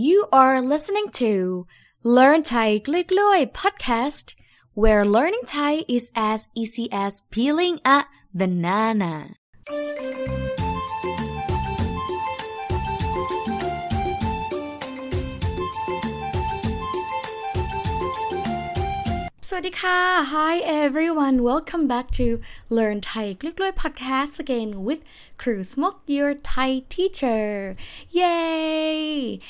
[0.00, 1.66] You are listening to
[2.04, 4.36] Learn Thai Quickly podcast,
[4.74, 9.34] where learning Thai is as easy as peeling a banana.
[19.50, 19.98] สวัสดีค่ะ
[20.36, 21.36] Hi everyone.
[21.50, 22.26] Welcome back to
[22.76, 25.00] Learn Thai Quickly podcast again with
[25.40, 27.74] Kru Smuk, your Thai teacher.
[28.20, 29.40] Yay!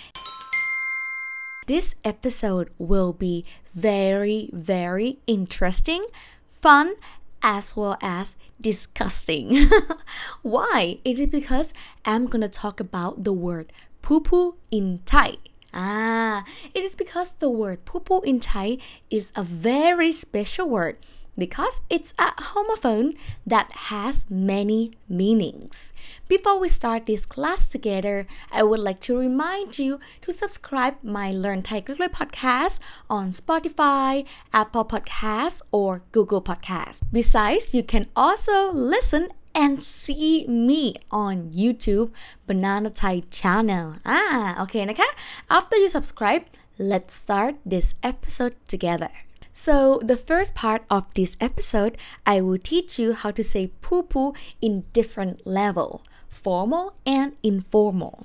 [1.68, 6.06] This episode will be very very interesting
[6.48, 6.94] fun
[7.42, 9.68] as well as disgusting.
[10.42, 10.96] Why?
[11.04, 11.74] It is because
[12.06, 13.70] I'm gonna talk about the word
[14.00, 15.36] poo poo in Thai.
[15.74, 18.78] Ah, it is because the word pupu in Thai
[19.10, 20.96] is a very special word
[21.37, 25.91] because it's a homophone that has many meanings.
[26.27, 31.31] Before we start this class together, I would like to remind you to subscribe my
[31.31, 37.01] Learn Thai Quickly podcast on Spotify, Apple Podcasts, or Google Podcasts.
[37.11, 42.11] Besides, you can also listen and see me on YouTube
[42.47, 44.19] Banana Thai channel อ่า
[44.57, 45.09] โอเคนะคะ
[45.57, 46.43] after you subscribe
[46.91, 49.11] let's start this episode together
[49.58, 54.04] so the first part of this episode I will teach you how to say poo
[54.04, 58.24] poo in different level formal and informal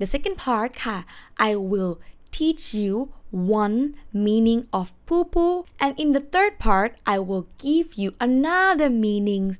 [0.00, 0.74] the second part
[1.38, 2.00] I will
[2.32, 7.94] teach you one meaning of poo poo and in the third part I will give
[7.94, 9.58] you another meaning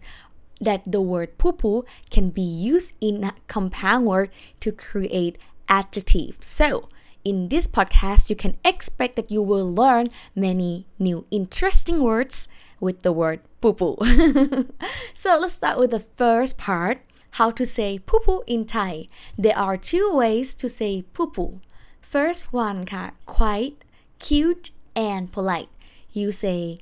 [0.61, 6.39] that the word poo poo can be used in a compound word to create adjective.
[6.41, 6.89] So,
[7.25, 12.49] in this podcast, you can expect that you will learn many new interesting words
[12.81, 13.97] with the word poo poo.
[15.15, 17.01] so let's start with the first part
[17.41, 19.09] how to say poo poo in Thai.
[19.39, 21.61] There are two ways to say poo poo.
[22.03, 23.83] First one, ka, quite
[24.19, 25.71] cute and polite.
[26.13, 26.77] You say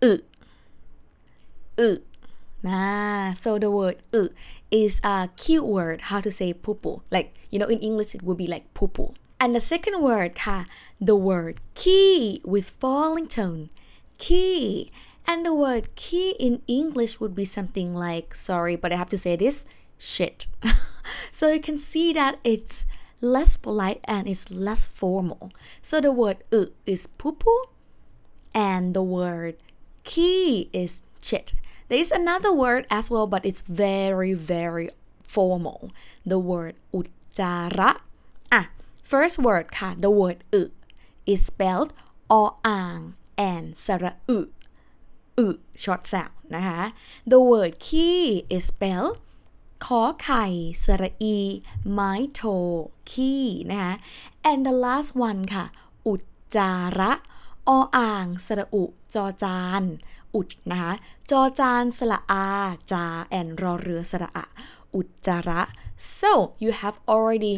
[0.00, 0.22] u,
[1.76, 2.02] u.
[2.62, 4.30] Nah, so the word u
[4.70, 6.02] is a cute word.
[6.02, 7.02] How to say poo poo?
[7.10, 9.14] Like you know, in English it would be like poo poo.
[9.39, 10.65] And the second word, ka,
[10.99, 13.69] the word key with falling tone.
[14.17, 14.91] Key.
[15.25, 19.17] And the word key in English would be something like, sorry, but I have to
[19.17, 19.65] say this,
[19.97, 20.47] shit.
[21.31, 22.85] so you can see that it's
[23.19, 25.51] less polite and it's less formal.
[25.81, 27.63] So the word uh is poo poo
[28.53, 29.57] and the word
[30.03, 31.53] key is shit.
[31.87, 34.89] There is another word as well, but it's very, very
[35.23, 35.91] formal.
[36.25, 37.07] The word อุจ
[37.39, 38.04] จาระอ่ะ
[39.10, 40.62] first word ค่ะ the word อึ
[41.32, 41.90] is spelled
[42.32, 42.34] อ
[42.66, 42.98] อ่าง
[43.50, 44.38] and สระอึ
[45.38, 45.48] อึ
[45.82, 46.80] short sound นะคะ
[47.30, 48.24] the word key
[48.56, 49.14] is spelled
[49.84, 50.46] ขอไข่
[50.84, 51.38] สระอี
[51.92, 52.42] ไม้โท
[53.10, 53.92] ขี้นะคะ
[54.50, 55.64] and the last one ค่ะ
[56.06, 56.22] อุจ
[56.56, 57.12] จาระ
[57.68, 58.84] ออ่าง สระอุ
[59.14, 59.82] จอจาน
[60.34, 60.92] อุดนะคะ
[61.30, 62.46] จอจานสระอา
[62.92, 63.04] จา
[63.38, 64.44] and รอเรือสระอะ
[64.94, 65.62] อุจจาระ
[66.18, 67.54] so you have already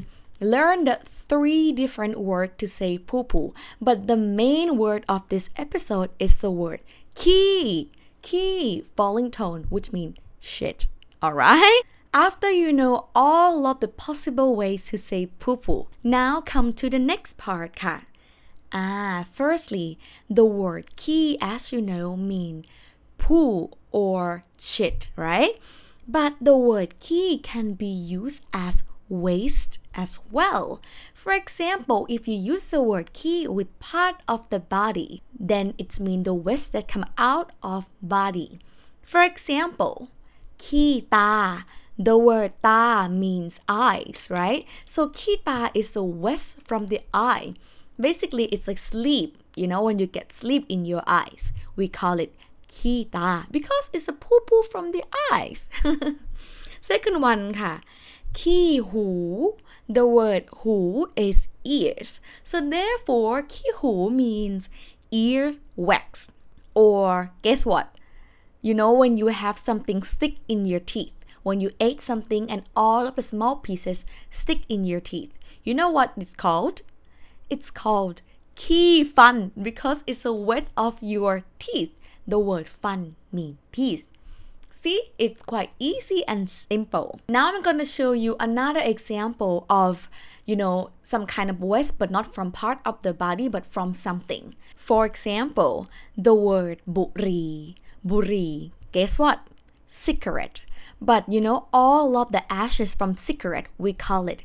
[0.53, 0.88] learned
[1.28, 6.39] three different words to say poo poo but the main word of this episode is
[6.39, 6.81] the word
[7.15, 7.91] key.
[8.22, 10.87] Key falling tone which means shit.
[11.22, 11.83] Alright
[12.15, 16.89] after you know all of the possible ways to say poo poo now come to
[16.89, 18.09] the next part ค่ะ
[18.72, 22.65] Ah, firstly, the word key, as you know, mean
[23.16, 25.59] poo or shit, right?
[26.06, 30.81] But the word key can be used as waste as well.
[31.14, 36.00] For example, if you use the word key with part of the body, then it's
[36.00, 38.59] mean the waste that come out of body.
[39.02, 40.09] For example,
[40.58, 41.66] key ta.
[41.97, 44.66] The word ta means eyes, right?
[44.86, 47.53] So kita is the waste from the eye.
[48.00, 49.38] Basically, it's like sleep.
[49.56, 52.34] You know, when you get sleep in your eyes, we call it
[52.68, 55.69] kita because it's a poo poo from the eyes.
[56.81, 57.74] Second one ค่ะ
[58.38, 59.08] ขี้หู
[59.88, 62.21] The word hu is ears.
[62.44, 64.68] So therefore, ki hu means
[65.10, 66.30] ear wax.
[66.74, 67.95] Or guess what?
[68.60, 72.65] You know when you have something stick in your teeth, when you ate something and
[72.77, 75.33] all of the small pieces stick in your teeth.
[75.65, 76.83] You know what it's called?
[77.48, 78.21] It's called
[78.57, 81.95] ki fun because it's a word of your teeth.
[82.27, 84.09] The word fun means teeth.
[85.19, 87.21] It's quite easy and simple.
[87.29, 90.09] Now I'm gonna show you another example of,
[90.45, 93.95] you know, some kind of waste, but not from part of the body, but from
[93.95, 94.55] something.
[94.77, 97.75] For example, the word buri,
[98.07, 98.71] buri.
[98.93, 99.41] Guess what?
[99.89, 100.63] Cigarette.
[101.01, 104.43] But you know, all of the ashes from cigarette, we call it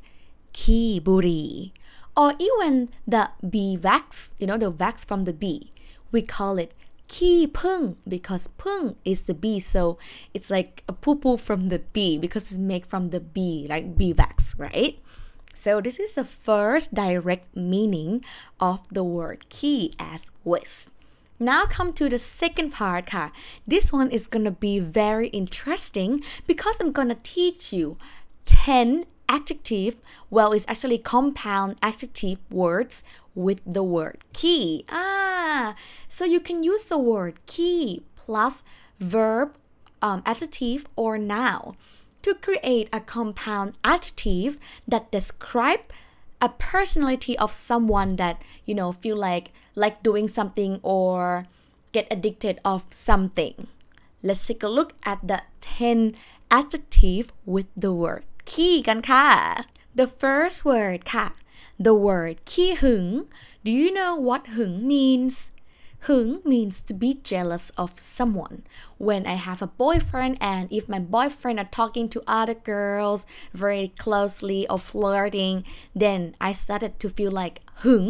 [0.54, 1.72] ki burri.
[2.16, 5.72] Or even the bee wax, you know, the wax from the bee,
[6.12, 6.74] we call it
[7.08, 9.98] Key pung because pung is the bee so
[10.34, 13.96] it's like a poo poo from the bee because it's made from the bee like
[13.96, 14.98] bee wax right
[15.54, 18.24] so this is the first direct meaning
[18.60, 20.90] of the word key as waste
[21.40, 23.32] now come to the second part ka.
[23.68, 27.98] this one is gonna be very interesting because i'm gonna teach you
[28.46, 29.96] 10 adjective
[30.30, 33.04] well it's actually compound adjective words
[33.36, 34.86] with the word key.
[34.90, 35.76] Ah
[36.10, 38.64] so you can use the word key plus
[39.00, 39.56] verb
[40.02, 41.76] um, adjective or noun
[42.22, 45.82] to create a compound adjective that describe
[46.42, 51.48] a personality of someone that you know feel like like doing something or
[51.94, 53.68] get addicted of something.
[54.22, 56.16] Let's take a look at the 10
[56.50, 59.27] adjective with the word ขี้กันค่ะ
[59.99, 61.27] the first word ค่ะ
[61.87, 63.07] the word ขี้หึง
[63.65, 65.37] do you know what หึง means
[66.07, 68.59] หึง means to be jealous of someone
[69.07, 73.21] when I have a boyfriend and if my boyfriend are talking to other girls
[73.65, 75.57] very closely or flirting
[76.03, 78.07] then I started to feel like หึง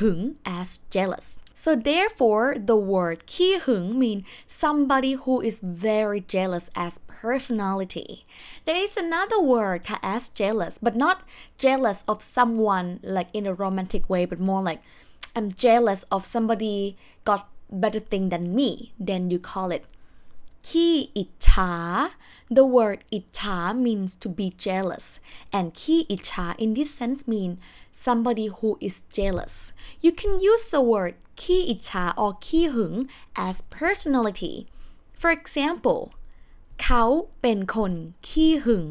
[0.00, 0.18] หึง
[0.58, 1.28] as jealous
[1.61, 8.25] So therefore, the word ki hung means somebody who is very jealous as personality.
[8.65, 11.21] There is another word ka as jealous, but not
[11.59, 14.81] jealous of someone like in a romantic way, but more like
[15.35, 18.93] I'm jealous of somebody got better thing than me.
[18.97, 19.85] Then you call it
[20.68, 21.72] ขี้อิจฉา
[22.56, 25.06] The word อิจฉา means to be jealous
[25.56, 27.52] and ขี้อิจฉา in this sense mean
[28.06, 29.54] somebody who is jealous
[30.04, 32.94] you can use the word ขี้อิจฉา or ขี้หึง
[33.46, 34.54] as personality
[35.20, 36.00] for example
[36.82, 37.04] เขา
[37.40, 37.92] เป็นคน
[38.28, 38.88] ขี้หึง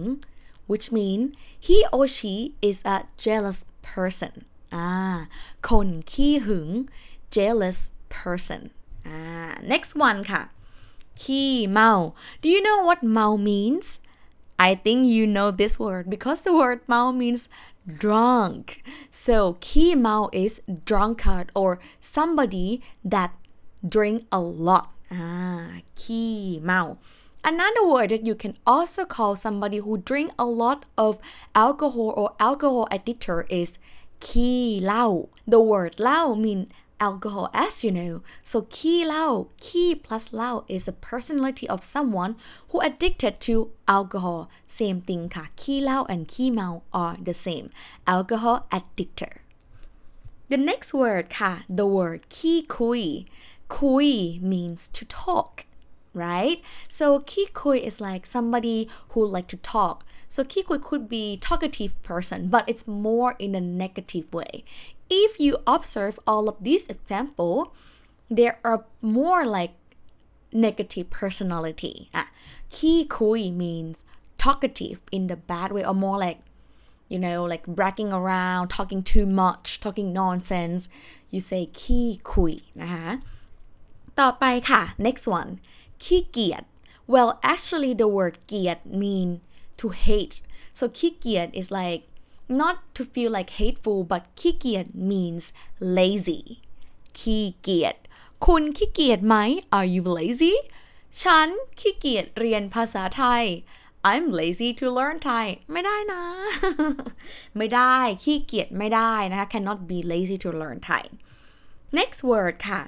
[0.70, 1.20] which mean
[1.66, 2.36] he or she
[2.70, 3.60] is a jealous
[3.92, 4.34] person
[4.76, 4.90] อ่า
[5.70, 6.68] คนขี้หึง
[7.38, 7.80] jealous
[8.18, 8.62] person
[9.08, 9.18] อ่า
[9.72, 10.42] next one ค่ะ
[11.21, 12.15] he Mao.
[12.41, 13.99] Do you know what Mao means?
[14.59, 17.49] I think you know this word because the word Mao means
[17.87, 18.83] drunk.
[19.11, 23.35] So Ki Mao is drunkard or somebody that
[23.87, 24.93] drink a lot.
[25.11, 26.97] Ah, Ki Mao.
[27.45, 31.19] Another word that you can also call somebody who drink a lot of
[31.55, 33.79] alcohol or alcohol addicted is
[34.21, 35.29] ki lao.
[35.47, 36.69] The word lao means
[37.00, 38.14] alcohol as you know
[38.50, 39.28] so ขี้เหล้า
[39.66, 42.34] ขี้ plus เหล้า is a personality of someone
[42.70, 43.56] who addicted to
[43.96, 44.42] alcohol
[44.80, 46.70] same thing ค่ะ ขี้เหล้า and ขี้เมา
[47.04, 47.68] are the same
[48.16, 49.34] alcohol addictor
[50.52, 53.04] the next word ค่ะ the word ขี้คุย
[53.78, 54.10] คุย
[54.52, 55.52] means to talk
[56.24, 56.58] right
[56.98, 58.80] so ขี้คุย is like somebody
[59.12, 59.98] who like to talk
[60.34, 64.54] so ขี้คุย could be talkative person but it's more in a negative way
[65.24, 67.56] if you observe all of these example
[68.38, 68.80] there are
[69.20, 69.74] more like
[70.66, 72.26] negative personality อ่ะ
[72.76, 73.98] ขี้คุย means
[74.44, 76.40] talkative in the bad way or more like
[77.12, 80.82] you know like bragging around talking too much talking nonsense
[81.34, 83.08] you say ขี้คุยนะคะ
[84.20, 85.52] ต่อไปค่ะ next one
[86.04, 86.64] ขี้เกียจ
[87.14, 89.30] well actually the word เกียจ mean
[89.80, 90.38] to hate
[90.78, 92.04] so ขี้เกียจ is like
[92.62, 95.46] not to feel like hateful but ขี้เกียจ means
[95.98, 96.42] lazy
[97.20, 97.96] ขี้เกียจ
[98.46, 99.36] คุณขี้เกียจไหม
[99.78, 100.56] are you lazy
[101.22, 101.48] ฉัน
[101.80, 103.46] ขี้เกียจเรียนภาษาไทย
[104.12, 106.22] I'm lazy to learn Thai ไม่ได้นะ
[107.58, 111.04] ไม่ได้ขี้เกียจไม่ได้นะคะ cannot be lazy to learn Thai
[111.98, 112.82] next word ค่ะ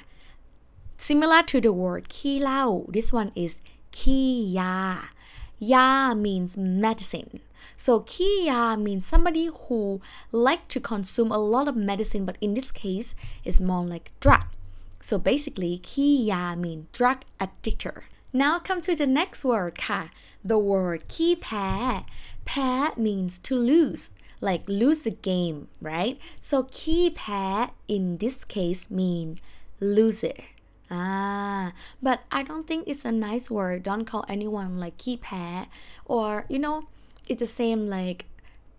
[1.07, 3.53] similar to the word ขี้เหล้า this one is
[3.99, 4.77] ขี้ยา
[5.73, 5.89] ยา
[6.25, 6.51] means
[6.83, 7.31] medicine
[7.85, 9.79] so ขี้ยา means somebody who
[10.47, 13.09] like to consume a lot of medicine but in this case
[13.47, 14.45] it's more like drug
[15.07, 17.97] so basically ขี้ยา mean drug addictor
[18.41, 20.01] now come to the next word ค่ะ
[20.49, 21.69] the word ขี้แพ้
[22.47, 22.71] แพ้
[23.05, 24.03] means to lose
[24.47, 25.59] like lose a game
[25.91, 26.15] right
[26.49, 27.43] so ขี้แพ้
[27.95, 29.27] in this case mean
[29.95, 30.39] loser
[30.89, 33.83] Ah, but I don't think it's a nice word.
[33.83, 35.45] Don't call anyone like ขี้แพ้
[36.13, 36.77] or you know,
[37.29, 38.19] it's the same like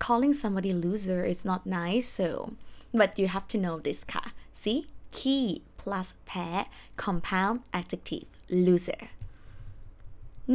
[0.05, 2.07] calling somebody loser is not nice.
[2.19, 2.53] So,
[2.93, 4.23] but you have to know this ค่ะ
[4.61, 4.79] See,
[5.17, 5.45] ขี้
[5.79, 6.47] plus แพ้
[7.03, 8.27] compound adjective
[8.65, 9.03] loser.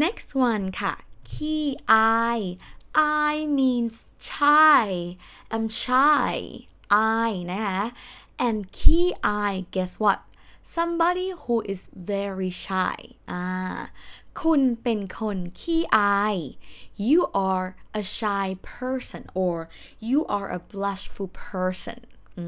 [0.04, 0.94] Next one ค่ะ
[1.30, 2.40] ขี้อาย
[3.30, 3.94] I means
[4.28, 4.88] shy
[5.52, 6.35] I'm shy
[7.26, 7.83] I นะคะ
[8.47, 10.21] and ขี้อาย guess what
[10.76, 11.80] somebody who is
[12.12, 12.99] very shy
[13.30, 13.42] อ่า
[14.42, 16.37] คุณเป็นคนขี้อาย
[17.09, 17.66] you are
[18.00, 19.56] a shy person or
[20.09, 21.99] you are a blushful person
[22.38, 22.47] อื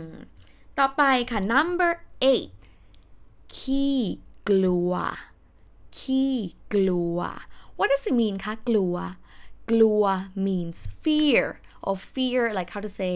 [0.00, 0.04] ม
[0.78, 1.90] ต่อไปค่ะ number
[2.32, 2.50] eight
[3.56, 3.98] ขี้
[4.48, 4.92] กลัว
[5.98, 6.34] ขี้
[6.72, 7.18] กลัว
[7.78, 8.96] what does it mean คะ กลัว
[9.70, 10.04] กลัว
[10.46, 11.44] means fear
[11.86, 13.14] or fear like how to say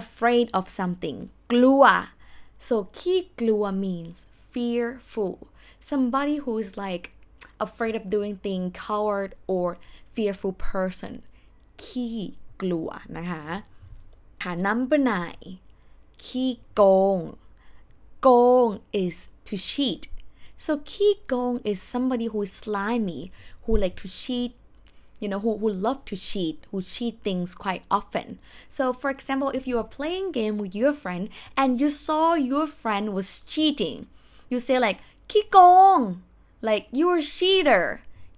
[0.00, 1.18] afraid of something
[1.52, 1.84] กลัว
[2.66, 4.18] so ขี้กลัว means
[4.52, 5.36] fearful
[5.90, 7.04] somebody who is like
[7.66, 9.68] afraid of doing things coward or
[10.14, 11.12] fearful person
[11.82, 12.18] ขี้
[12.60, 13.44] กลัวนะคะ
[14.42, 15.48] ค่ะ number nine
[16.24, 16.82] ขี้โก
[17.16, 17.18] ง
[18.22, 18.28] โก
[18.66, 18.68] ง
[19.02, 20.02] is to cheat
[20.64, 23.22] so ขี้โกง is somebody who is slimy
[23.62, 24.52] who like to cheat
[25.20, 28.38] you know who, who love to cheat who cheat things quite often
[28.76, 31.24] so for example if you are playing game with your friend
[31.60, 33.98] and you saw your friend was cheating
[34.50, 34.98] you say like
[35.30, 35.58] ขี้โก
[35.96, 35.98] ง
[36.68, 37.84] like you are cheater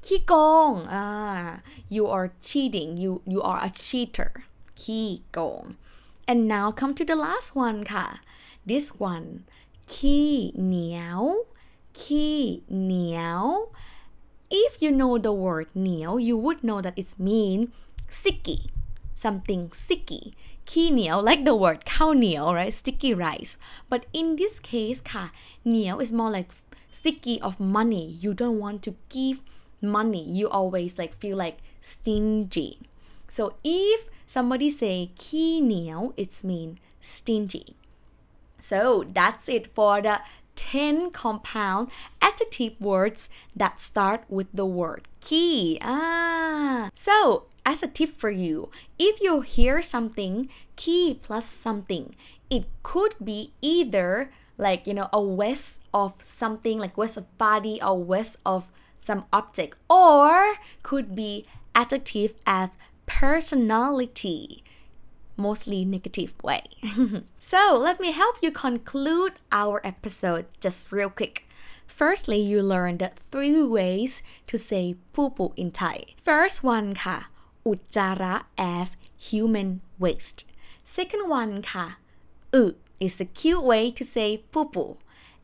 [0.04, 0.32] ขี้โก
[0.70, 0.72] ง
[1.02, 1.48] ah
[1.94, 4.32] you are cheating you you are a cheater
[4.80, 5.64] ขี้โกง
[6.30, 8.06] and now come to the last one ค่ะ
[8.70, 9.28] this one
[9.94, 10.32] ขี้
[10.64, 11.22] เหนียว
[12.00, 12.38] ขี้
[12.82, 13.44] เหนียว
[14.62, 17.60] if you know the word เหนียว you would know that it's mean
[18.18, 18.60] sticky
[19.24, 20.24] something sticky
[20.65, 22.73] kinio, like the word cow nio, right?
[22.73, 23.57] Sticky rice.
[23.89, 25.31] But in this case, ka
[25.65, 26.51] nio is more like
[26.91, 28.17] sticky of money.
[28.19, 29.41] You don't want to give
[29.81, 30.23] money.
[30.23, 32.79] You always like feel like stingy.
[33.29, 37.75] So if somebody say kinio, it's mean stingy.
[38.59, 40.21] So that's it for the
[40.55, 41.91] 10 compound
[42.21, 45.77] adjective words that start with the word key.
[45.81, 46.89] Ah.
[46.95, 48.69] So as a tip for you,
[48.99, 52.15] if you hear something key plus something,
[52.49, 57.81] it could be either like, you know, a west of something like west of body
[57.81, 58.69] or west of
[58.99, 64.63] some object or could be adjective as personality
[65.37, 66.63] mostly negative way.
[67.39, 71.45] so, let me help you conclude our episode just real quick.
[71.87, 76.05] Firstly, you learned three ways to say poo poo in Thai.
[76.17, 77.34] First one ค่ะ
[77.66, 78.34] อุจจาระ
[78.76, 78.88] as
[79.26, 79.68] human
[80.02, 80.40] waste.
[80.96, 81.86] Second one ค่ะ
[82.54, 82.64] อึ
[83.06, 84.90] is a cute way to say poo poo.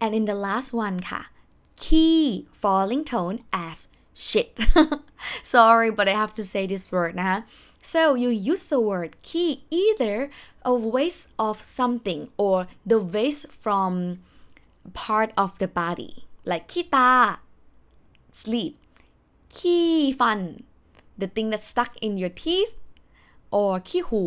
[0.03, 1.21] And in the last one ค่ะ
[1.85, 2.23] key
[2.63, 3.39] falling tone
[3.69, 3.79] as
[4.27, 4.49] shit.
[5.55, 7.39] Sorry, but I have to say this word นะคะ
[7.93, 9.51] so you use the word key
[9.83, 10.17] either
[10.73, 12.57] a waste of something or
[12.91, 13.93] the waste from
[15.05, 16.13] part of the body
[16.51, 17.11] like ขี้ตา
[18.41, 18.75] sleep
[19.57, 19.89] ขี้
[20.21, 20.41] ฟัน
[21.22, 22.74] the thing that's stuck in your teeth
[23.58, 24.24] or ขี้หู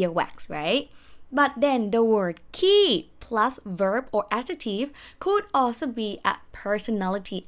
[0.00, 0.84] earwax right
[1.38, 2.86] but then the word key
[3.24, 4.88] plus verb or adjective
[5.24, 6.34] could also be a
[6.64, 7.40] personality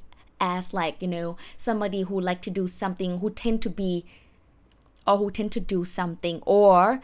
[0.56, 1.30] as like you know
[1.66, 3.92] somebody who like to do something who tend to be
[5.06, 7.02] or who tend to do something or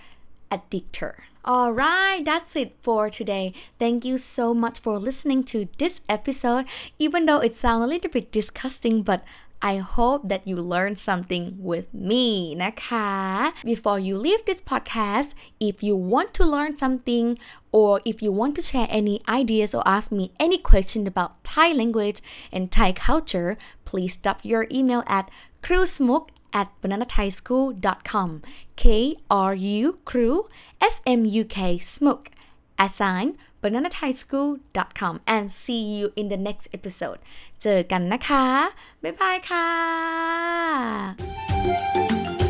[0.50, 1.14] addictor.
[1.47, 3.54] Alright, that's it for today.
[3.78, 6.66] Thank you so much for listening to this episode.
[6.99, 9.25] Even though it sounds a little bit disgusting, but
[9.60, 12.26] I hope that you learned something with me
[12.62, 13.10] นะคะ
[13.70, 15.28] Before you leave this podcast
[15.68, 17.26] if you want to learn something
[17.78, 21.68] or if you want to share any ideas or ask me any question about Thai
[21.80, 22.18] language
[22.54, 23.50] and Thai culture
[23.88, 25.26] please drop your email at
[25.64, 28.30] krusmuk at bananathaischool.com
[28.76, 30.36] k r u crew
[30.80, 32.22] s m u k smuk.
[32.78, 32.92] at
[33.62, 37.20] bananathaischool.com and see you in the next episode.
[37.62, 38.46] เจอกันนะคะ
[39.02, 42.47] บ๊ายบายค่ะ